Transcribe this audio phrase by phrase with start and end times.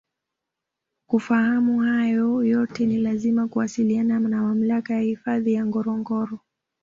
[1.07, 6.39] Kufahamu hayo yote ni lazima kuwasiliana na Mamlaka ya Hifadhi ya Ngorongoro